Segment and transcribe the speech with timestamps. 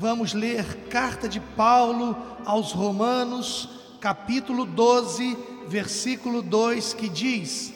[0.00, 2.16] vamos ler carta de Paulo
[2.46, 3.68] aos Romanos,
[4.00, 5.36] capítulo 12,
[5.68, 7.74] versículo 2, que diz: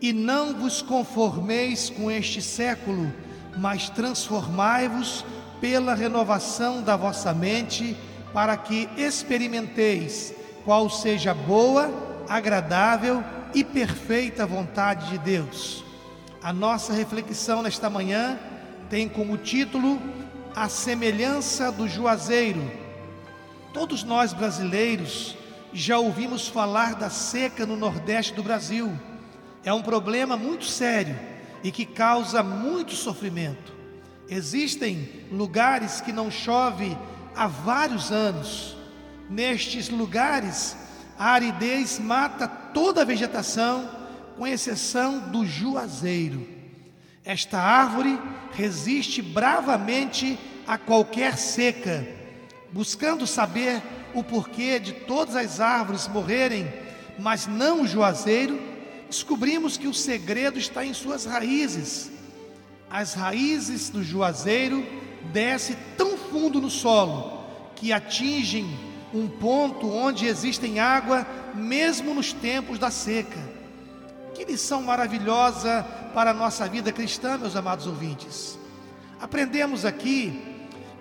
[0.00, 3.12] E não vos conformeis com este século,
[3.58, 5.26] mas transformai-vos
[5.60, 7.94] pela renovação da vossa mente,
[8.32, 10.32] para que experimenteis
[10.64, 11.92] qual seja boa,
[12.30, 13.22] agradável
[13.54, 15.84] e perfeita vontade de Deus.
[16.42, 18.38] A nossa reflexão nesta manhã
[18.88, 20.00] tem como título
[20.54, 22.70] a semelhança do juazeiro.
[23.72, 25.36] Todos nós brasileiros
[25.72, 28.92] já ouvimos falar da seca no Nordeste do Brasil.
[29.64, 31.18] É um problema muito sério
[31.62, 33.72] e que causa muito sofrimento.
[34.28, 36.96] Existem lugares que não chove
[37.34, 38.76] há vários anos.
[39.28, 40.76] Nestes lugares,
[41.18, 43.88] a aridez mata toda a vegetação,
[44.36, 46.57] com exceção do juazeiro.
[47.28, 48.18] Esta árvore
[48.52, 52.08] resiste bravamente a qualquer seca,
[52.72, 53.82] buscando saber
[54.14, 56.72] o porquê de todas as árvores morrerem,
[57.18, 58.58] mas não o juazeiro,
[59.10, 62.10] descobrimos que o segredo está em suas raízes.
[62.88, 64.86] As raízes do juazeiro
[65.30, 67.44] descem tão fundo no solo
[67.76, 68.66] que atingem
[69.12, 73.57] um ponto onde existem água, mesmo nos tempos da seca.
[74.38, 78.56] Que lição maravilhosa para a nossa vida cristã, meus amados ouvintes.
[79.20, 80.40] Aprendemos aqui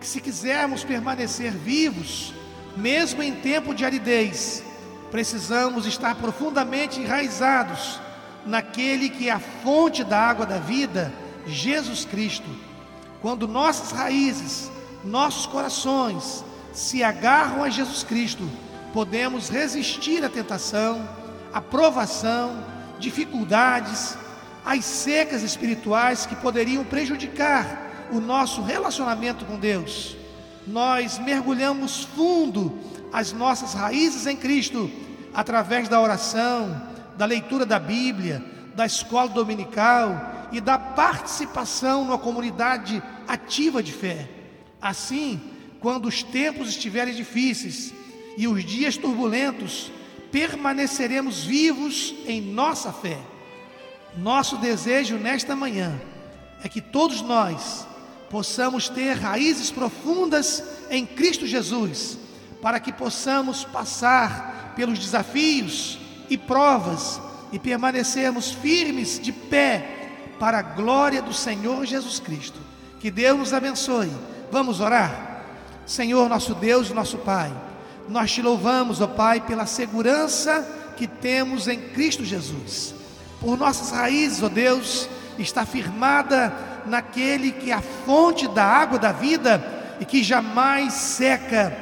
[0.02, 2.34] que se quisermos permanecer vivos,
[2.76, 4.64] mesmo em tempo de aridez,
[5.12, 8.00] precisamos estar profundamente enraizados
[8.44, 11.14] naquele que é a fonte da água da vida,
[11.46, 12.50] Jesus Cristo.
[13.22, 14.72] Quando nossas raízes,
[15.04, 16.44] nossos corações
[16.74, 18.50] se agarram a Jesus Cristo,
[18.92, 21.08] podemos resistir à tentação,
[21.54, 24.18] à provação, dificuldades,
[24.66, 30.16] as secas espirituais que poderiam prejudicar o nosso relacionamento com Deus.
[30.66, 32.78] Nós mergulhamos fundo
[33.12, 34.92] as nossas raízes em Cristo
[35.34, 36.82] através da oração,
[37.18, 38.44] da leitura da Bíblia,
[38.76, 44.30] da escola dominical e da participação numa comunidade ativa de fé.
[44.82, 45.40] Assim,
[45.80, 47.94] quando os tempos estiverem difíceis
[48.38, 49.92] e os dias turbulentos,
[50.32, 53.18] permaneceremos vivos em nossa fé.
[54.16, 56.00] Nosso desejo nesta manhã
[56.64, 57.88] é que todos nós
[58.30, 62.18] possamos ter raízes profundas em Cristo Jesus,
[62.62, 66.00] para que possamos passar pelos desafios
[66.30, 67.22] e provas
[67.52, 72.60] e permanecermos firmes de pé para a glória do Senhor Jesus Cristo.
[73.00, 74.12] Que Deus nos abençoe.
[74.52, 75.46] Vamos orar?
[75.86, 77.52] Senhor, nosso Deus, nosso Pai.
[78.08, 82.96] Nós te louvamos, ó Pai, pela segurança que temos em Cristo Jesus.
[83.40, 86.54] Por nossas raízes, ó Deus, está firmada
[86.86, 89.64] naquele que é a fonte da água da vida
[90.00, 91.76] e que jamais seca.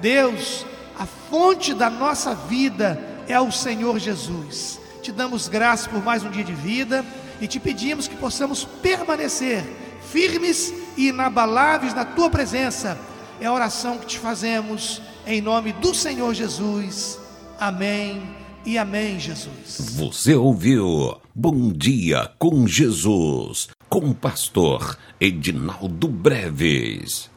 [0.00, 0.64] Deus,
[0.98, 4.78] a fonte da nossa vida é o Senhor Jesus.
[5.02, 7.04] Te damos graças por mais um dia de vida
[7.40, 9.64] e te pedimos que possamos permanecer
[10.10, 12.98] firmes e inabaláveis na tua presença.
[13.40, 17.18] É a oração que te fazemos em nome do Senhor Jesus.
[17.58, 18.22] Amém
[18.64, 19.94] e amém, Jesus.
[19.96, 27.30] Você ouviu Bom Dia com Jesus, com o pastor Edinaldo Breves.